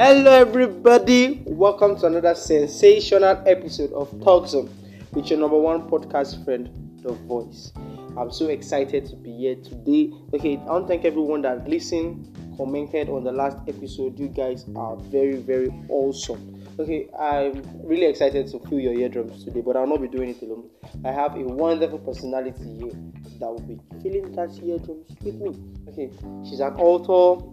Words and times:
Hello, 0.00 0.30
everybody. 0.30 1.42
Welcome 1.44 1.98
to 1.98 2.06
another 2.06 2.36
sensational 2.36 3.42
episode 3.48 3.92
of 3.92 4.08
Talk 4.22 4.46
Zone 4.46 4.70
with 5.12 5.28
your 5.28 5.40
number 5.40 5.58
one 5.58 5.90
podcast 5.90 6.44
friend, 6.44 6.70
The 7.02 7.14
Voice. 7.14 7.72
I'm 8.16 8.30
so 8.30 8.46
excited 8.46 9.06
to 9.06 9.16
be 9.16 9.32
here 9.32 9.56
today. 9.56 10.12
Okay, 10.32 10.56
I 10.56 10.66
want 10.66 10.84
to 10.84 10.88
thank 10.88 11.04
everyone 11.04 11.42
that 11.42 11.68
listened, 11.68 12.32
commented 12.56 13.08
on 13.08 13.24
the 13.24 13.32
last 13.32 13.56
episode. 13.66 14.16
You 14.20 14.28
guys 14.28 14.66
are 14.76 14.94
very, 14.94 15.38
very 15.38 15.74
awesome. 15.88 16.64
Okay, 16.78 17.08
I'm 17.18 17.60
really 17.82 18.06
excited 18.06 18.46
to 18.52 18.60
feel 18.68 18.78
your 18.78 18.94
eardrums 18.94 19.42
today, 19.42 19.62
but 19.62 19.76
I'll 19.76 19.88
not 19.88 20.00
be 20.00 20.06
doing 20.06 20.28
it 20.28 20.40
alone. 20.42 20.70
I 21.04 21.10
have 21.10 21.34
a 21.34 21.42
wonderful 21.42 21.98
personality 21.98 22.62
here 22.78 22.92
that 23.40 23.50
will 23.50 23.66
be 23.66 23.80
filling 24.00 24.30
that 24.36 24.56
eardrums 24.62 25.10
with 25.24 25.40
me. 25.40 25.56
Okay, 25.88 26.12
she's 26.48 26.60
an 26.60 26.74
author, 26.74 27.44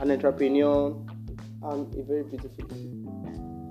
an 0.00 0.10
entrepreneur, 0.10 0.96
and 1.70 1.94
a 1.94 2.02
very 2.02 2.22
beautiful 2.22 2.64
lady. 2.70 3.06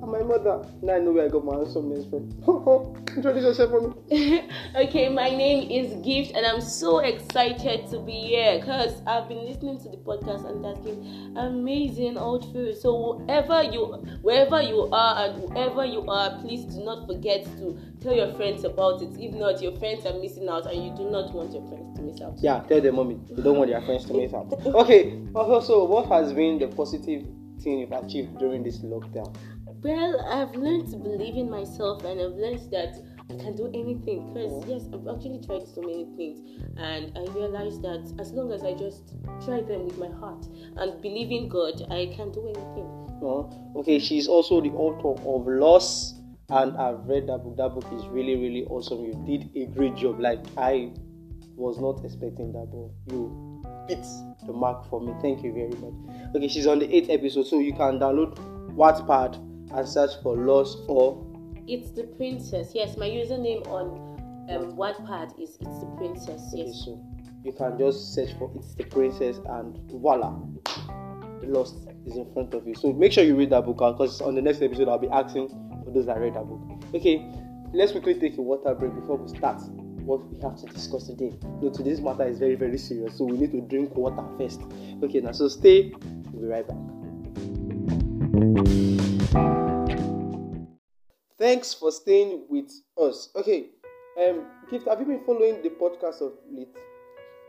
And 0.01 0.11
my 0.11 0.21
mother, 0.21 0.67
now 0.81 0.95
I 0.95 0.99
know 0.99 1.13
where 1.13 1.25
I 1.25 1.29
got 1.29 1.45
my 1.45 1.55
handsomeness 1.55 2.05
from. 2.09 2.29
Introduce 3.15 3.43
yourself 3.43 3.71
for 3.71 3.81
me. 3.87 4.49
okay, 4.75 5.07
my 5.07 5.29
name 5.29 5.71
is 5.71 5.93
Gift, 6.05 6.35
and 6.35 6.45
I'm 6.45 6.59
so 6.59 6.99
excited 6.99 7.87
to 7.91 7.99
be 7.99 8.11
here 8.11 8.59
because 8.59 9.01
I've 9.07 9.29
been 9.29 9.45
listening 9.45 9.79
to 9.79 9.89
the 9.89 9.97
podcast 9.97 10.49
and 10.49 10.63
that's 10.63 10.79
been 10.79 11.37
amazing 11.37 12.15
through. 12.15 12.75
So 12.75 13.15
wherever 13.15 13.63
you, 13.63 13.85
wherever 14.21 14.61
you 14.61 14.89
are, 14.91 15.25
and 15.25 15.41
whoever 15.41 15.85
you 15.85 16.05
are, 16.07 16.37
please 16.41 16.65
do 16.65 16.83
not 16.83 17.07
forget 17.07 17.45
to 17.57 17.79
tell 18.01 18.13
your 18.13 18.33
friends 18.33 18.65
about 18.65 19.01
it. 19.01 19.17
If 19.17 19.33
not, 19.33 19.61
your 19.61 19.77
friends 19.77 20.05
are 20.05 20.19
missing 20.19 20.49
out, 20.49 20.71
and 20.71 20.83
you 20.83 20.93
do 20.97 21.09
not 21.09 21.33
want 21.33 21.53
your 21.53 21.65
friends 21.69 21.97
to 21.97 22.03
miss 22.03 22.21
out. 22.21 22.35
Yeah, 22.39 22.59
tell 22.67 22.81
them, 22.81 22.97
mommy. 22.97 23.17
You 23.29 23.41
don't 23.41 23.57
want 23.57 23.69
your 23.69 23.81
friends 23.81 24.03
to 24.05 24.13
miss 24.13 24.33
out. 24.33 24.51
Okay. 24.65 25.17
Also, 25.33 25.85
what 25.85 26.07
has 26.09 26.33
been 26.33 26.59
the 26.59 26.67
positive 26.67 27.25
thing 27.61 27.79
you've 27.79 27.91
achieved 27.91 28.37
during 28.37 28.63
this 28.63 28.79
lockdown? 28.79 29.35
Well, 29.83 30.19
I've 30.31 30.55
learned 30.55 30.89
to 30.91 30.97
believe 30.97 31.35
in 31.35 31.49
myself, 31.49 32.03
and 32.05 32.19
I've 32.19 32.37
learned 32.37 32.71
that 32.71 32.95
I 33.29 33.35
can 33.35 33.55
do 33.55 33.67
anything. 33.67 34.33
Because 34.33 34.65
yes, 34.67 34.83
I've 34.93 35.07
actually 35.07 35.41
tried 35.45 35.67
so 35.67 35.81
many 35.81 36.05
things, 36.17 36.39
and 36.77 37.11
I 37.15 37.31
realized 37.33 37.81
that 37.83 38.11
as 38.19 38.31
long 38.31 38.51
as 38.51 38.63
I 38.63 38.73
just 38.73 39.13
try 39.45 39.61
them 39.61 39.85
with 39.85 39.97
my 39.97 40.09
heart 40.09 40.47
and 40.77 41.01
believe 41.01 41.31
in 41.31 41.49
God, 41.49 41.81
I 41.91 42.11
can 42.15 42.31
do 42.31 42.41
anything. 42.47 42.89
Oh, 43.21 43.49
okay, 43.77 43.99
she's 43.99 44.27
also 44.27 44.59
the 44.59 44.71
author 44.71 45.21
of 45.27 45.47
Lost, 45.47 46.21
and 46.49 46.75
I've 46.77 47.05
read 47.05 47.27
that 47.27 47.39
book. 47.39 47.57
That 47.57 47.69
book 47.69 47.85
is 47.93 48.07
really, 48.07 48.35
really 48.35 48.65
awesome. 48.65 49.05
You 49.05 49.13
did 49.25 49.49
a 49.55 49.65
great 49.71 49.95
job. 49.95 50.19
Like 50.19 50.39
I 50.57 50.91
was 51.55 51.79
not 51.79 52.03
expecting 52.03 52.51
that, 52.53 52.67
but 52.71 53.13
you 53.13 53.61
hit 53.87 54.05
the 54.45 54.53
mark 54.53 54.89
for 54.89 54.99
me. 55.01 55.13
Thank 55.21 55.43
you 55.43 55.53
very 55.53 55.69
much. 55.69 56.35
Okay, 56.35 56.47
she's 56.47 56.67
on 56.67 56.79
the 56.79 56.93
eighth 56.95 57.09
episode, 57.09 57.47
so 57.47 57.59
you 57.59 57.73
can 57.73 57.99
download 57.99 58.35
Wattpad 58.75 59.35
and 59.77 59.87
search 59.87 60.11
for 60.21 60.35
Lost 60.37 60.79
or 60.87 61.25
It's 61.67 61.91
the 61.91 62.03
Princess. 62.03 62.71
Yes, 62.73 62.97
my 62.97 63.07
username 63.09 63.65
on 63.67 63.87
um, 64.49 64.75
Wattpad 64.75 65.39
is 65.41 65.57
It's 65.61 65.79
the 65.79 65.93
Princess. 65.97 66.41
Okay, 66.53 66.65
Yes. 66.67 66.83
so 66.85 67.01
you 67.43 67.53
can 67.53 67.77
just 67.77 68.13
search 68.13 68.29
for 68.37 68.51
It's 68.55 68.75
the 68.75 68.83
Princess 68.83 69.37
and 69.49 69.77
voila, 69.91 70.37
the 71.41 71.47
Lost 71.47 71.87
is 72.05 72.17
in 72.17 72.31
front 72.33 72.53
of 72.53 72.67
you. 72.67 72.75
So 72.75 72.91
make 72.93 73.11
sure 73.11 73.23
you 73.23 73.35
read 73.35 73.49
that 73.51 73.65
book 73.65 73.79
out 73.81 73.97
because 73.97 74.21
on 74.21 74.35
the 74.35 74.41
next 74.41 74.61
episode 74.61 74.87
I'll 74.89 74.99
be 74.99 75.09
asking 75.09 75.49
for 75.85 75.91
those 75.91 76.05
that 76.07 76.19
read 76.19 76.35
that 76.35 76.45
book. 76.45 76.61
Okay, 76.93 77.25
let's 77.73 77.91
quickly 77.91 78.15
take 78.15 78.37
a 78.37 78.41
water 78.41 78.73
break 78.75 78.93
before 78.93 79.17
we 79.17 79.27
start 79.29 79.61
what 80.05 80.25
we 80.31 80.39
have 80.41 80.55
to 80.57 80.65
discuss 80.67 81.07
today. 81.07 81.33
No, 81.61 81.69
today's 81.69 81.99
matter 81.99 82.27
is 82.27 82.37
very, 82.39 82.55
very 82.55 82.77
serious, 82.77 83.17
so 83.17 83.25
we 83.25 83.37
need 83.37 83.51
to 83.51 83.61
drink 83.61 83.95
water 83.95 84.23
first. 84.37 84.61
Okay, 85.03 85.19
now 85.19 85.31
so 85.31 85.47
stay, 85.47 85.93
we'll 86.31 86.41
be 86.41 86.47
right 86.47 86.67
back. 86.67 86.77
Thanks 91.37 91.73
for 91.73 91.91
staying 91.91 92.45
with 92.49 92.71
us. 92.97 93.29
Okay, 93.35 93.67
um, 94.21 94.45
Gift, 94.71 94.87
have 94.87 94.99
you 94.99 95.05
been 95.05 95.23
following 95.25 95.61
the 95.61 95.69
podcast 95.69 96.21
of 96.21 96.33
late? 96.49 96.69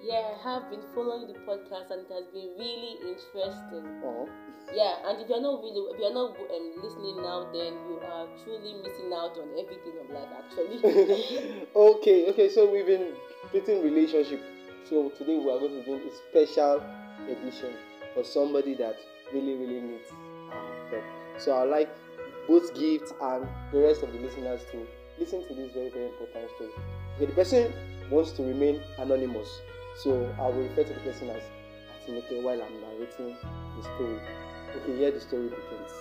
Yeah, 0.03 0.35
I 0.37 0.43
have 0.43 0.71
been 0.71 0.83
following 0.95 1.27
the 1.27 1.39
podcast 1.41 1.91
and 1.91 2.05
it 2.05 2.13
has 2.13 2.27
been 2.33 2.53
really 2.59 2.97
interesting. 3.01 3.85
Oh, 4.05 4.29
Yeah, 4.75 4.95
and 5.07 5.23
if 5.23 5.29
you're 5.29 5.41
not 5.41 5.63
really, 5.63 5.81
if 5.91 5.99
you're 5.99 6.13
not 6.13 6.37
um, 6.37 6.73
listening 6.83 7.17
now, 7.23 7.49
then 7.53 7.73
you 7.89 7.99
are 8.05 8.29
truly 8.45 8.75
missing 8.83 9.11
out 9.13 9.39
on 9.39 9.49
everything 9.57 9.95
of 10.01 10.11
life. 10.11 10.29
Actually. 10.37 11.67
okay, 11.77 12.29
okay. 12.31 12.49
So 12.51 12.71
we've 12.71 12.87
been 12.87 13.15
treating 13.51 13.83
relationship. 13.83 14.43
So 14.89 15.11
today 15.11 15.39
we 15.39 15.51
are 15.51 15.59
going 15.59 15.73
to 15.73 15.85
do 15.85 15.97
a 15.97 16.11
special 16.29 16.83
edition 17.29 17.75
for 18.15 18.23
somebody 18.23 18.75
that 18.75 18.97
really, 19.33 19.55
really 19.55 19.81
needs 19.81 20.11
our 20.53 20.91
help. 20.91 21.05
So 21.39 21.57
I'd 21.57 21.71
like 21.71 21.89
both 22.47 22.75
gifts 22.75 23.13
and 23.21 23.49
the 23.73 23.81
rest 23.81 24.03
of 24.03 24.13
the 24.13 24.19
listeners 24.19 24.61
to 24.73 24.87
listen 25.19 25.47
to 25.49 25.55
this 25.55 25.73
very, 25.73 25.91
very 25.91 26.07
important 26.07 26.51
story. 26.57 26.71
Okay, 27.17 27.27
the 27.27 27.33
person 27.33 27.73
wants 28.11 28.33
to 28.33 28.43
remain 28.43 28.81
anonymous, 28.99 29.49
so 30.03 30.35
I 30.39 30.47
will 30.47 30.63
refer 30.63 30.85
to 30.85 30.95
the 30.95 31.01
person 31.01 31.31
as 31.31 31.43
Atinoke 32.07 32.43
while 32.43 32.63
I'm 32.63 32.81
narrating 32.81 33.37
the 33.77 33.83
story. 33.83 34.21
Okay, 34.77 34.97
here 34.99 35.11
the 35.11 35.21
story 35.21 35.49
begins. 35.49 35.93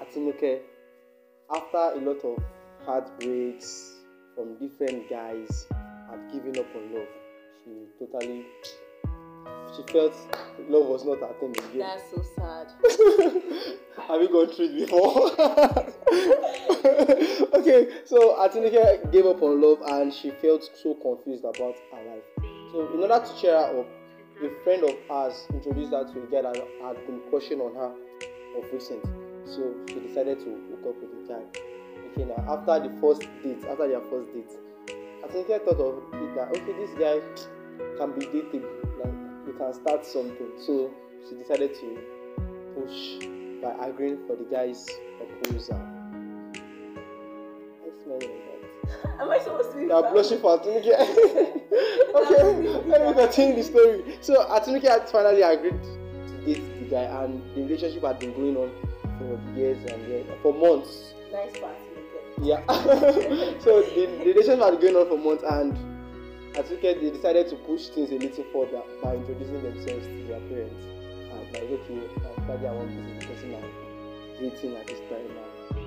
Atinoke, 0.00 0.60
after 1.54 1.76
a 1.76 2.00
lot 2.00 2.24
of 2.24 2.42
heartbreaks 2.84 3.94
from 4.34 4.56
different 4.58 5.08
guys 5.08 5.66
had 6.10 6.32
given 6.32 6.58
up 6.58 6.66
on 6.74 6.94
love, 6.94 7.08
she 7.64 7.70
totally 7.98 8.46
she 9.76 9.82
felt 9.92 10.14
love 10.68 10.86
was 10.86 11.04
not 11.04 11.20
her 11.20 11.34
thing 11.40 11.50
again. 11.50 11.78
That's 11.78 12.10
so 12.10 12.22
sad. 12.36 12.68
Have 14.08 14.22
you 14.22 14.28
gone 14.28 14.48
through 14.48 14.66
it 14.66 14.86
before? 14.86 15.30
okay, 17.54 17.88
so 18.04 18.36
Atinike 18.36 19.10
gave 19.10 19.26
up 19.26 19.42
on 19.42 19.60
love 19.60 19.78
and 19.86 20.12
she 20.12 20.30
felt 20.30 20.68
so 20.82 20.94
confused 20.94 21.44
about 21.44 21.76
her 21.92 22.04
life. 22.04 22.22
So, 22.72 22.92
in 22.92 23.00
order 23.00 23.24
to 23.24 23.40
cheer 23.40 23.52
her 23.52 23.80
up, 23.80 23.86
a 24.42 24.64
friend 24.64 24.84
of 24.84 24.96
ours 25.08 25.46
introduced 25.52 25.92
her 25.92 26.04
to 26.04 26.22
a 26.22 26.26
guy 26.26 26.42
that 26.42 26.56
had 26.82 27.06
been 27.06 27.20
crushing 27.30 27.60
on 27.60 27.74
her 27.74 27.94
of 28.58 28.72
recent. 28.72 29.02
So, 29.46 29.74
she 29.88 29.94
decided 30.00 30.40
to 30.40 30.44
hook 30.44 30.94
up 30.94 31.00
with 31.00 31.26
the 31.26 31.32
guy. 31.32 31.42
Okay, 32.12 32.24
now 32.24 32.44
after 32.52 32.86
the 32.86 32.94
first 33.00 33.22
date, 33.42 33.64
after 33.64 33.88
their 33.88 34.02
first 34.02 34.32
date, 34.34 34.52
Atinike 35.24 35.64
thought 35.64 35.80
of 35.80 36.02
it 36.12 36.34
that 36.34 36.48
okay, 36.48 36.72
this 36.76 36.90
guy 36.98 37.20
can 37.96 38.12
be 38.18 38.26
dating, 38.26 38.64
like 39.00 39.46
we 39.46 39.52
can 39.52 39.72
start 39.72 40.04
something. 40.04 40.52
So, 40.58 40.90
she 41.28 41.36
decided 41.36 41.74
to 41.74 41.98
push 42.74 43.43
by 43.64 43.86
agreeing 43.86 44.18
for 44.26 44.36
the 44.36 44.44
guy's 44.44 44.86
proposal. 45.16 45.78
Why 47.80 47.90
smiling 48.02 48.30
like 48.30 48.44
that? 48.84 49.20
Am 49.20 49.30
I 49.30 49.38
supposed 49.38 49.70
to 49.72 49.78
be? 49.78 49.84
You 49.84 49.92
are 49.92 50.12
blushing 50.12 50.38
for 50.38 50.58
Atunike. 50.58 50.84
okay, 52.14 52.42
let 52.86 53.06
me 53.06 53.22
continue 53.22 53.56
the 53.56 53.62
story. 53.62 54.18
So 54.20 54.44
Atunike 54.46 54.82
had 54.88 55.08
finally 55.08 55.42
agreed 55.42 55.82
to 55.82 56.44
date 56.44 56.80
the 56.80 56.86
guy, 56.90 57.24
and 57.24 57.42
the 57.54 57.62
relationship 57.62 58.02
had 58.04 58.18
been 58.18 58.34
going 58.34 58.56
on 58.56 58.70
for 59.18 59.58
years 59.58 59.78
and 59.90 60.06
years, 60.08 60.26
for 60.42 60.52
months. 60.52 61.14
Nice 61.32 61.58
party. 61.58 61.80
Yeah. 62.42 62.60
so 63.60 63.80
the, 63.82 64.06
the 64.18 64.24
relationship 64.26 64.60
had 64.60 64.80
been 64.80 64.92
going 64.92 64.96
on 64.96 65.08
for 65.08 65.18
months, 65.18 65.44
and 65.48 65.72
Atunike 66.54 67.00
they 67.00 67.10
decided 67.10 67.48
to 67.48 67.56
push 67.56 67.86
things 67.88 68.10
a 68.10 68.16
little 68.16 68.44
further 68.52 68.82
by 69.02 69.14
introducing 69.14 69.62
themselves 69.62 70.06
to 70.06 70.24
their 70.28 70.40
parents. 70.40 70.93
Okay, 71.56 72.08
daddy, 72.48 72.66
I 72.66 72.72
want 72.72 72.90
this 72.90 72.98
is 73.06 73.20
the 73.20 73.26
person 73.26 73.54
I'm 73.54 74.40
dating 74.40 74.76
at 74.76 74.86
this 74.86 74.98
time 75.08 75.28
now. 75.34 75.78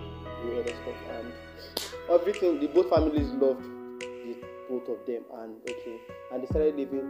The 0.44 0.60
other 0.62 0.70
stuff 0.70 1.02
and 1.12 1.34
everything. 2.10 2.60
The 2.60 2.68
both 2.68 2.90
families 2.90 3.28
loved 3.32 3.64
the 4.00 4.36
both 4.70 4.88
of 4.88 5.06
them, 5.06 5.24
and 5.40 5.58
okay, 5.70 5.98
and 6.32 6.42
they 6.44 6.48
started 6.48 6.76
living 6.78 7.04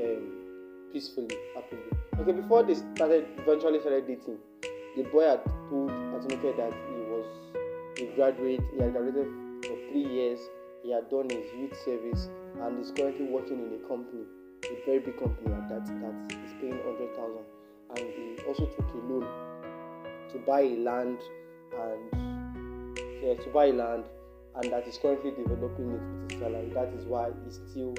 um, 0.00 0.90
peacefully, 0.92 1.36
happily. 1.54 1.80
Okay, 2.20 2.32
before 2.32 2.62
they 2.64 2.74
started, 2.74 3.26
eventually 3.38 3.80
started 3.80 4.06
dating, 4.06 4.38
the 4.96 5.02
boy 5.04 5.24
had 5.24 5.44
told 5.70 5.90
Atunike 5.90 6.56
that 6.56 6.72
he 6.72 7.00
was 7.08 7.26
a 7.98 8.14
graduate. 8.14 8.60
He 8.74 8.82
had 8.82 8.92
graduated 8.92 9.28
for 9.64 9.76
three 9.90 10.04
years. 10.04 10.40
He 10.82 10.92
had 10.92 11.08
done 11.10 11.30
his 11.30 11.46
youth 11.58 11.76
service 11.84 12.28
and 12.60 12.78
is 12.78 12.92
currently 12.92 13.24
working 13.24 13.58
in 13.58 13.80
a 13.82 13.88
company, 13.88 14.22
a 14.64 14.84
very 14.84 14.98
big 15.00 15.18
company 15.18 15.52
at 15.54 15.68
that 15.68 15.86
that 15.86 16.36
is 16.44 16.52
paying 16.60 16.78
hundred 16.84 17.14
thousand. 17.16 17.44
And 17.96 18.06
he 18.12 18.42
also 18.46 18.66
took 18.66 18.88
a 18.94 19.12
loan 19.12 19.26
to 20.32 20.38
buy 20.46 20.60
a 20.60 20.76
land 20.76 21.18
and 21.72 22.98
yeah, 23.22 23.34
to 23.34 23.50
buy 23.52 23.70
land 23.70 24.04
and 24.56 24.72
that 24.72 24.86
is 24.86 24.98
currently 24.98 25.30
developing 25.30 25.90
it 25.90 26.00
with 26.00 26.30
his 26.30 26.40
salary. 26.40 26.70
That 26.74 26.88
is 26.98 27.04
why 27.04 27.30
he's 27.44 27.60
still 27.70 27.94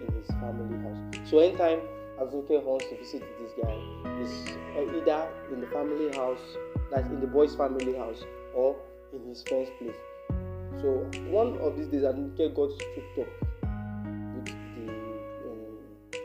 in 0.00 0.14
his 0.14 0.28
family 0.40 0.78
house. 0.78 1.30
So 1.30 1.38
anytime 1.40 1.80
Azuke 2.20 2.62
wants 2.62 2.86
to 2.86 2.96
visit 2.96 3.22
this 3.40 3.52
guy, 3.60 3.76
is 4.22 4.32
either 4.76 5.28
in 5.52 5.60
the 5.60 5.66
family 5.68 6.14
house, 6.16 6.40
that's 6.90 7.08
in 7.08 7.20
the 7.20 7.26
boy's 7.26 7.54
family 7.54 7.96
house, 7.96 8.22
or 8.54 8.76
in 9.12 9.26
his 9.28 9.42
friend's 9.42 9.70
place. 9.78 9.96
So 10.80 11.08
one 11.30 11.58
of 11.58 11.76
these 11.76 11.88
days, 11.88 12.02
Azuke 12.02 12.54
got 12.54 12.70
tripped 12.78 13.18
up 13.18 13.28
with 14.34 14.46
the 14.46 14.88
um, 15.44 15.78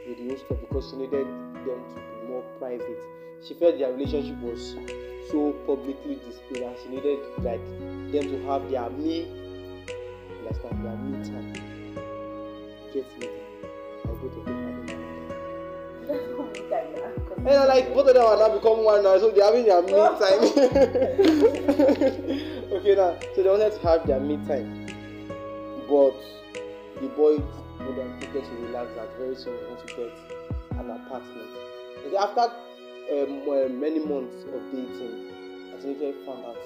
with 0.08 0.18
the 0.18 0.30
host 0.30 0.46
because 0.62 0.90
she 0.90 0.98
needed 0.98 1.26
them 1.26 1.64
to 1.66 2.21
more 2.32 2.44
private. 2.60 3.00
She 3.46 3.54
felt 3.56 3.78
their 3.78 3.92
relationship 3.92 4.38
was 4.42 4.76
so 5.30 5.54
publicly 5.66 6.16
displayed 6.28 6.64
and 6.64 6.76
she 6.84 6.90
needed 6.90 7.20
like 7.40 7.62
them 8.12 8.24
to 8.30 8.38
have 8.48 8.70
their 8.72 8.90
me 8.90 9.28
understand 10.40 10.84
their 10.86 10.96
me 10.98 11.24
time. 11.30 11.54
Get 12.94 13.08
me 13.20 13.28
like 14.06 14.18
both 14.22 14.38
of 14.38 14.46
their 14.46 14.56
me 14.56 14.62
time. 14.88 15.04
That's 16.08 16.26
what 16.38 16.48
we 16.54 16.60
can 16.70 16.86
now, 16.94 17.10
'cause- 17.28 17.38
And 17.38 17.46
then, 17.48 17.68
like 17.68 17.86
both 17.94 18.08
of 18.08 18.14
them 18.14 18.26
are 18.26 18.38
now 18.38 18.50
become 18.54 18.84
one 18.84 19.02
now, 19.04 19.18
so 19.18 19.30
they're 19.32 19.46
having 19.46 19.66
their 19.66 19.82
me 19.82 19.92
time. 20.22 20.42
okay 22.74 22.96
now, 22.96 23.16
so 23.36 23.44
they 23.44 23.50
wanted 23.50 23.74
to 23.74 23.80
have 23.88 24.06
their 24.08 24.20
me 24.20 24.38
time. 24.48 24.86
But 25.90 26.14
the 27.02 27.08
boy 27.16 27.34
would 27.86 27.98
have 27.98 28.20
to 28.20 28.26
get 28.28 28.44
to 28.46 28.52
relax 28.66 28.88
that 28.96 29.10
very 29.18 29.36
soon 29.36 29.58
he 29.58 29.64
wants 29.66 29.84
to 29.84 29.88
get 29.98 30.12
an 30.80 30.90
apartment. 30.92 31.50
And 32.06 32.16
after 32.16 32.42
um, 33.12 33.46
well, 33.46 33.68
many 33.70 34.00
months 34.00 34.44
of 34.46 34.62
dating, 34.72 35.28
Atinike 35.76 36.26
found 36.26 36.46
out 36.46 36.58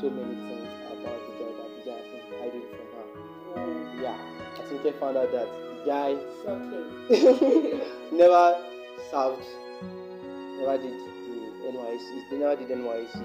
so 0.00 0.10
many 0.10 0.34
things 0.34 0.68
about 0.90 1.20
the 1.26 1.32
guy 1.38 1.50
that 1.54 1.70
the 1.74 1.82
guy 1.84 2.00
had 2.00 2.22
been 2.26 2.38
hiding 2.40 2.66
from 2.74 2.86
her. 2.94 3.06
Oh, 3.56 3.70
Yeah, 4.02 4.18
Atinike 4.58 4.98
found 4.98 5.16
out 5.16 5.30
that 5.32 5.46
the 5.46 5.82
guy 5.86 6.10
never 8.12 8.44
served, 9.10 9.46
never 10.58 10.78
did 10.78 10.98
the 10.98 11.14
NYSC, 11.70 12.28
he 12.30 12.36
never 12.36 12.56
did 12.56 12.68
NYSC, 12.68 13.20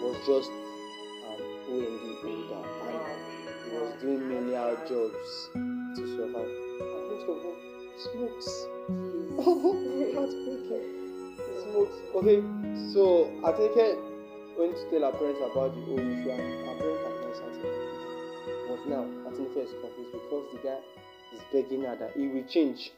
was 0.00 0.16
just 0.26 0.50
an 1.28 1.40
OND 1.68 2.00
holder 2.22 2.68
and 2.88 3.38
he 3.64 3.76
was 3.76 3.92
doing 4.00 4.28
menial 4.28 4.76
jobs 4.88 5.50
to 5.52 6.16
survive. 6.16 6.54
And 6.80 7.04
most 7.10 7.28
of 7.28 7.44
all, 7.44 7.56
smokes. 7.98 9.17
Heartbreaking. 9.38 10.82
Smokes. 11.62 11.94
Okay, 12.14 12.42
so 12.92 13.30
I 13.44 13.52
think 13.52 13.78
I 13.78 13.94
went 14.58 14.74
to 14.74 14.90
tell 14.90 15.06
her 15.06 15.16
parents 15.16 15.38
about 15.38 15.70
the 15.74 15.82
whole 15.86 16.02
issue 16.02 16.30
her 16.30 16.74
parents 16.74 17.02
had 17.06 17.14
not 17.22 17.34
certain. 17.38 17.70
But 18.66 18.80
now, 18.88 19.04
Atinike 19.30 19.62
is 19.62 19.70
confused 19.78 20.12
because 20.12 20.44
the 20.52 20.58
guy 20.58 20.80
is 21.32 21.42
begging 21.52 21.84
her 21.84 21.94
that 21.94 22.16
he 22.16 22.26
will 22.26 22.42
change 22.48 22.90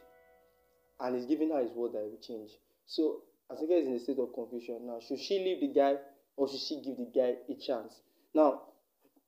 and 1.01 1.17
he's 1.17 1.27
giving 1.27 1.51
her 1.51 1.61
his 1.61 1.73
word 1.73 1.93
that 1.93 2.05
he 2.05 2.09
will 2.09 2.25
change. 2.27 2.51
So 2.87 3.23
Atinike 3.53 3.83
is 3.83 3.87
in 3.89 3.95
a 3.97 4.01
state 4.01 4.19
of 4.19 4.33
confusion 4.33 4.87
now. 4.87 4.99
Should 5.07 5.21
she 5.21 5.39
leave 5.41 5.61
the 5.61 5.79
guy 5.79 5.97
or 6.37 6.49
should 6.49 6.61
she 6.61 6.81
give 6.81 6.97
the 6.97 7.11
guy 7.15 7.35
a 7.53 7.55
chance? 7.61 8.01
Now, 8.35 8.63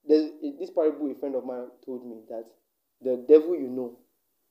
this 0.08 0.70
parable 0.74 1.10
a 1.10 1.14
friend 1.20 1.34
of 1.34 1.44
mine 1.44 1.68
told 1.84 2.06
me 2.06 2.22
that 2.30 2.46
the 3.02 3.22
devil 3.28 3.54
you 3.54 3.68
know 3.68 3.98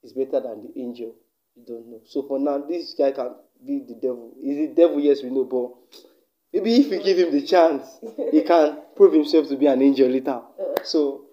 is 0.04 0.14
better 0.14 0.40
than 0.42 0.62
the 0.68 0.80
angel 0.80 1.16
you 1.56 1.64
don't 1.66 1.88
know. 1.88 2.02
So 2.06 2.24
for 2.24 2.40
now, 2.40 2.60
this 2.60 2.94
guy 2.98 3.12
can 3.12 3.36
be 3.66 3.80
the 3.88 3.96
devil. 3.96 4.34
He's 4.42 4.70
the 4.70 4.74
devil, 4.76 5.00
yes, 5.00 5.22
we 5.24 5.30
know, 5.30 5.44
but 5.46 5.72
maybe 6.54 6.76
if 6.76 6.92
you 6.92 7.04
give 7.04 7.18
him 7.18 7.32
the 7.32 7.46
chance, 7.46 8.00
he 8.32 8.42
can 8.48 8.78
prove 8.96 9.14
himself 9.14 9.48
to 9.50 9.56
be 9.58 9.68
an 9.68 9.82
angel 9.82 10.10
later. 10.10 10.42
So 10.84 11.26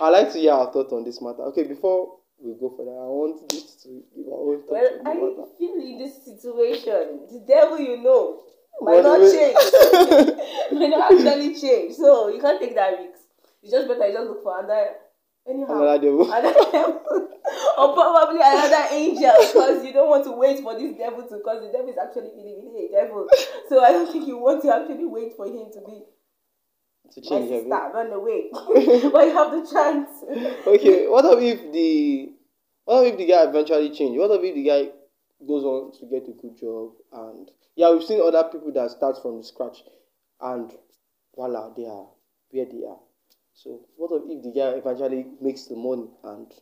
I'd 0.00 0.10
like 0.10 0.32
to 0.32 0.38
hear 0.38 0.52
our 0.52 0.72
thoughts 0.72 0.92
on 0.92 1.04
this 1.04 1.20
matter. 1.22 1.42
Okay, 1.44 1.64
before 1.64 2.18
we 2.38 2.54
go 2.54 2.70
further, 2.76 2.90
I 2.90 3.06
want 3.08 3.48
this 3.48 3.76
to 3.84 4.02
give 4.14 4.26
our 4.28 4.40
own 4.40 4.60
thoughts 4.62 4.70
Well, 4.70 5.00
I 5.06 5.14
matter. 5.14 5.50
feel 5.58 5.74
in 5.80 5.98
this 5.98 6.24
situation, 6.24 7.20
the 7.30 7.44
devil 7.46 7.78
you 7.78 8.02
know 8.02 8.42
Well, 8.80 9.02
might 9.02 9.04
not 9.04 9.32
change. 9.32 9.56
might 10.72 10.90
not 10.90 11.12
actually 11.12 11.54
change. 11.60 11.94
So 11.94 12.28
you 12.28 12.40
can't 12.40 12.60
take 12.60 12.74
that 12.74 12.98
risk. 12.98 13.20
It's 13.62 13.72
just 13.72 13.88
better 13.88 14.06
you 14.06 14.12
just 14.14 14.28
look 14.28 14.42
for 14.42 14.58
another 14.58 14.90
anyhow. 15.48 15.82
Another 15.82 15.98
devil. 15.98 16.32
Another 16.32 16.70
devil. 16.72 17.28
Or 17.78 17.94
probably 17.94 18.40
another 18.40 18.88
angel 18.90 19.32
because 19.40 19.84
you 19.84 19.92
don't 19.92 20.08
want 20.08 20.24
to 20.24 20.32
wait 20.32 20.60
for 20.60 20.78
this 20.78 20.96
devil 20.96 21.22
to 21.22 21.36
because 21.38 21.62
the 21.62 21.72
devil 21.72 21.88
is 21.88 21.98
actually 21.98 22.30
really, 22.34 22.56
really 22.62 22.86
a 22.88 23.04
devil. 23.04 23.26
So 23.68 23.82
I 23.84 23.92
don't 23.92 24.10
think 24.10 24.26
you 24.26 24.38
want 24.38 24.62
to 24.62 24.74
actually 24.74 25.06
wait 25.06 25.36
for 25.36 25.46
him 25.46 25.70
to 25.72 25.80
be 25.86 26.02
to 27.12 27.20
my 27.20 27.28
change 27.28 27.50
sister, 27.50 27.74
everything. 27.74 27.92
run 27.94 28.12
away. 28.12 28.48
but 28.52 29.24
you 29.26 29.34
have 29.34 29.52
the 29.52 29.64
chance. 29.70 30.10
Okay, 30.66 31.06
what 31.06 31.24
if 31.42 31.72
the 31.72 32.32
what 32.84 33.06
if 33.06 33.16
the 33.16 33.26
guy 33.26 33.44
eventually 33.44 33.90
change? 33.90 34.18
What 34.18 34.30
if 34.42 34.54
the 34.54 34.62
guy 34.62 34.90
goes 35.46 35.64
on 35.64 35.92
to 35.98 36.06
get 36.06 36.28
a 36.28 36.32
good 36.32 36.56
job 36.58 36.92
and 37.12 37.50
yeah, 37.76 37.90
we've 37.90 38.02
seen 38.02 38.20
other 38.20 38.48
people 38.48 38.72
that 38.72 38.90
start 38.90 39.20
from 39.20 39.42
scratch 39.42 39.82
and 40.40 40.72
voila, 41.34 41.72
they 41.74 41.84
are 41.84 42.06
where 42.50 42.64
they 42.64 42.86
are. 42.86 42.98
So 43.52 43.86
what 43.96 44.10
if 44.28 44.42
the 44.42 44.52
guy 44.52 44.78
eventually 44.78 45.26
makes 45.40 45.64
the 45.64 45.76
money 45.76 46.08
and 46.24 46.52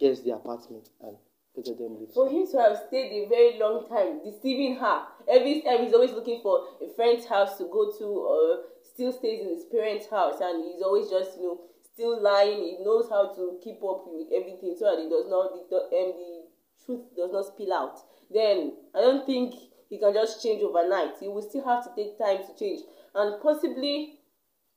gets 0.00 0.22
the 0.22 0.32
apartment 0.32 0.88
and 1.02 1.16
of 1.56 1.78
them 1.78 2.00
live? 2.00 2.12
For 2.14 2.28
him 2.28 2.46
to 2.52 2.58
have 2.58 2.80
stayed 2.88 3.12
a 3.12 3.28
very 3.28 3.58
long 3.58 3.86
time 3.88 4.20
deceiving 4.24 4.76
her, 4.76 5.02
every 5.28 5.62
time 5.62 5.84
he's 5.84 5.92
always 5.92 6.12
looking 6.12 6.40
for 6.42 6.64
a 6.80 6.88
friend's 6.94 7.26
house 7.26 7.58
to 7.58 7.64
go 7.64 7.92
to 7.98 8.04
or 8.04 8.58
still 8.82 9.12
stays 9.12 9.40
in 9.42 9.48
his 9.48 9.64
parents' 9.64 10.08
house 10.08 10.40
and 10.40 10.64
he's 10.64 10.82
always 10.82 11.10
just, 11.10 11.36
you 11.36 11.44
know, 11.44 11.60
still 11.92 12.22
lying. 12.22 12.62
He 12.62 12.78
knows 12.84 13.08
how 13.10 13.34
to 13.34 13.58
keep 13.62 13.82
up 13.84 14.04
with 14.06 14.28
everything 14.34 14.74
so 14.78 14.88
that 14.88 15.02
he 15.02 15.08
does 15.08 15.28
not, 15.28 15.68
the, 15.68 15.76
um, 15.76 16.12
the 16.16 16.42
truth 16.84 17.04
does 17.16 17.32
not 17.32 17.46
spill 17.46 17.72
out. 17.72 17.98
Then 18.32 18.72
I 18.94 19.00
don't 19.00 19.26
think 19.26 19.54
he 19.88 19.98
can 19.98 20.14
just 20.14 20.42
change 20.42 20.62
overnight. 20.62 21.14
He 21.20 21.28
will 21.28 21.42
still 21.42 21.64
have 21.64 21.84
to 21.84 21.90
take 21.94 22.18
time 22.18 22.38
to 22.46 22.58
change. 22.58 22.80
And 23.14 23.42
possibly 23.42 24.20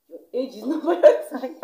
your 0.10 0.20
age 0.34 0.56
is 0.56 0.64
not 0.66 0.84
by 0.84 0.96
your 0.96 1.30
side. 1.30 1.56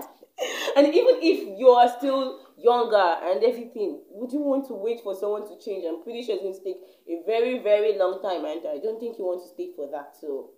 and 0.77 0.88
even 0.88 1.15
if 1.21 1.59
you 1.59 1.67
are 1.69 1.89
still 1.97 2.39
younger 2.61 3.17
and 3.23 3.44
everything, 3.44 4.01
would 4.11 4.31
you 4.31 4.41
want 4.41 4.67
to 4.67 4.73
wait 4.73 5.01
for 5.01 5.15
someone 5.15 5.47
to 5.47 5.57
change? 5.63 5.85
I'm 5.88 6.03
pretty 6.03 6.23
sure 6.23 6.35
it's 6.35 6.44
going 6.44 6.56
to 6.56 6.63
take 6.63 6.81
a 7.07 7.25
very, 7.25 7.59
very 7.59 7.97
long 7.97 8.21
time, 8.21 8.45
and 8.45 8.61
I 8.67 8.77
don't 8.83 9.00
think 9.00 9.17
you 9.17 9.25
want 9.25 9.41
to 9.44 9.50
stay 9.50 9.69
for 9.75 9.89
that. 9.91 10.15
So 10.19 10.51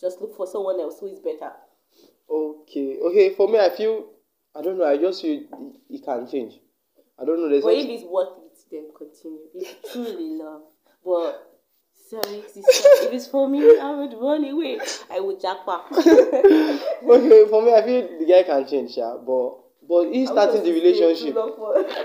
just 0.00 0.20
look 0.20 0.36
for 0.36 0.46
someone 0.46 0.80
else 0.80 1.00
who 1.00 1.08
is 1.08 1.20
better. 1.20 1.52
Okay, 2.30 2.98
okay. 2.98 3.34
For 3.34 3.48
me, 3.48 3.58
I 3.58 3.70
feel 3.70 4.06
I 4.54 4.62
don't 4.62 4.78
know. 4.78 4.84
I 4.84 4.96
just 4.96 5.22
feel 5.22 5.42
it 5.90 6.04
can 6.04 6.28
change. 6.28 6.54
I 7.20 7.24
don't 7.24 7.40
know. 7.40 7.48
There's 7.48 7.64
But 7.64 7.74
if 7.74 7.88
it's 7.88 8.04
worth 8.04 8.38
it, 8.38 8.58
then 8.70 8.90
continue. 8.96 9.40
If 9.54 9.92
truly 9.92 10.30
love. 10.38 10.62
But 11.04 11.58
sorry, 12.08 12.42
sister, 12.42 12.88
if 13.06 13.12
it's 13.12 13.26
for 13.26 13.48
me, 13.48 13.60
I 13.78 13.94
would 13.94 14.14
run 14.14 14.44
away. 14.44 14.78
I 15.10 15.20
would 15.20 15.40
jackpot. 15.40 15.86
okay, 15.92 17.46
for 17.48 17.62
me, 17.62 17.74
I 17.74 17.82
feel 17.84 18.18
the 18.18 18.26
guy 18.28 18.42
can 18.42 18.66
change, 18.66 18.96
yeah, 18.96 19.16
but 19.24 19.58
but 19.88 20.12
he 20.12 20.26
starting 20.26 20.62
the 20.62 20.72
relationship. 20.72 21.36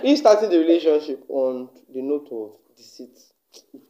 he 0.02 0.16
starting 0.16 0.50
the 0.50 0.60
relationship 0.60 1.24
on 1.28 1.70
the 1.94 2.02
note 2.02 2.30
of 2.32 2.78
deceit 2.78 3.20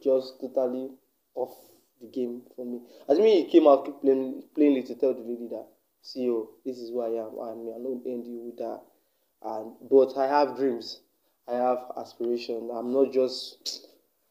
just 0.02 0.34
totally 0.40 0.90
off 1.34 1.54
the 2.00 2.08
game 2.08 2.42
for 2.54 2.66
me. 2.66 2.80
As 3.08 3.18
me, 3.18 3.44
he 3.44 3.50
came 3.50 3.66
out 3.66 4.00
plain, 4.02 4.42
plainly 4.54 4.82
to 4.82 4.94
tell 4.94 5.14
the 5.14 5.20
lady 5.20 5.48
that, 5.50 5.66
see, 6.02 6.28
oh, 6.28 6.50
this 6.64 6.78
is 6.78 6.90
who 6.90 7.00
I 7.00 7.20
am. 7.24 7.38
I'm 7.38 7.68
I 7.74 7.78
not 7.78 8.06
end 8.06 8.26
you 8.26 8.40
with 8.44 8.58
that. 8.58 8.80
And 9.42 9.72
but 9.90 10.16
I 10.18 10.26
have 10.26 10.56
dreams. 10.56 11.00
I 11.46 11.54
have 11.54 11.78
aspirations. 11.98 12.70
I'm 12.74 12.92
not 12.92 13.12
just 13.12 13.88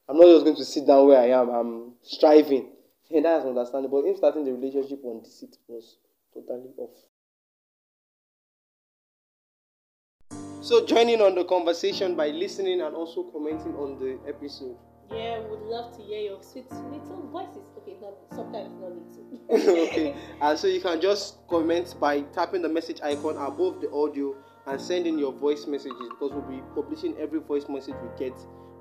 I'm 0.10 0.18
not 0.18 0.26
just 0.26 0.44
going 0.44 0.58
to 0.58 0.66
sit 0.66 0.86
down 0.88 1.08
where 1.08 1.20
I 1.20 1.30
am. 1.30 1.50
I'm 1.50 1.94
striving. 2.02 2.70
And 3.12 3.26
that's 3.26 3.46
understandable. 3.46 4.02
But 4.02 4.10
him 4.10 4.18
starting 4.18 4.46
the 4.46 4.54
relationship 4.54 5.02
on 5.04 5.22
deceit 5.22 5.58
was 5.68 5.98
totally 6.34 6.72
off. 6.78 6.96
So 10.64 10.86
joining 10.86 11.20
on 11.20 11.36
the 11.36 11.44
conversation 11.44 12.16
by 12.16 12.30
listening 12.30 12.80
and 12.80 12.96
also 12.96 13.24
commenting 13.24 13.76
on 13.76 14.00
the 14.00 14.18
episode. 14.26 14.78
Yeah, 15.12 15.42
we 15.42 15.50
would 15.50 15.64
love 15.64 15.94
to 15.98 16.02
hear 16.02 16.22
your 16.22 16.42
sweet 16.42 16.72
little 16.72 17.28
voices. 17.34 17.68
Okay, 17.80 17.98
not 18.02 18.14
sometimes 18.34 18.72
not 18.80 18.94
little. 18.96 19.84
okay, 19.90 20.16
and 20.42 20.58
so 20.58 20.68
you 20.68 20.80
can 20.80 21.02
just 21.02 21.46
comment 21.50 21.94
by 22.00 22.22
tapping 22.32 22.62
the 22.62 22.70
message 22.70 23.02
icon 23.02 23.36
above 23.36 23.82
the 23.82 23.92
audio 23.92 24.34
and 24.66 24.80
sending 24.80 25.20
your 25.20 25.34
voice 25.34 25.68
messages 25.68 26.08
because 26.12 26.32
we'll 26.32 26.50
be 26.50 26.64
publishing 26.74 27.14
every 27.20 27.42
voice 27.42 27.68
message 27.68 27.96
we 28.02 28.18
get 28.18 28.34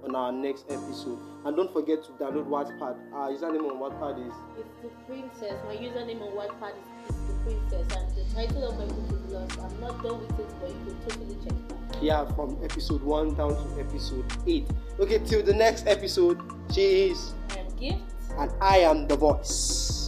on 0.05 0.15
our 0.15 0.31
next 0.31 0.67
episode. 0.71 1.19
And 1.45 1.57
don't 1.57 1.73
forget 1.73 2.05
to 2.05 2.13
download 2.13 2.47
Wattpad. 2.47 3.13
Our 3.13 3.31
username 3.31 3.69
on 3.69 3.83
Wattpad 3.83 4.25
is 4.25 4.35
It's 4.57 4.69
the 4.83 4.89
princess. 5.13 5.59
My 5.67 5.75
username 5.75 6.23
on 6.23 6.37
Wattpad 6.37 6.75
is, 6.79 7.32
princess, 7.45 7.97
and 7.97 8.07
the 8.17 8.25
title 8.35 8.69
of 8.69 8.79
my 8.79 8.85
book 8.87 9.09
is 9.27 9.33
Lost. 9.33 9.59
I'm 9.61 9.81
not 9.81 10.03
done 10.03 10.21
with 10.21 10.41
it, 10.41 10.47
but 10.61 10.71
you 10.71 10.81
could 10.87 11.01
totally 11.09 11.37
check 11.45 11.53
it 11.53 11.97
out. 11.97 12.03
yeah 12.03 12.25
from 12.35 12.59
episode 12.63 13.03
one 13.03 13.35
down 13.35 13.51
to 13.55 13.81
episode 13.81 14.25
eight. 14.47 14.67
Okay, 14.99 15.19
till 15.25 15.43
the 15.43 15.55
next 15.55 15.87
episode. 15.87 16.39
She 16.73 17.11
is, 17.11 17.35
I 17.51 17.59
am 17.59 17.77
Gift. 17.77 18.01
and 18.39 18.51
I 18.61 18.79
am 18.79 19.07
the 19.07 19.17
voice. 19.17 20.02